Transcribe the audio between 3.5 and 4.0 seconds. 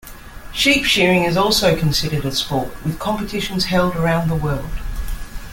held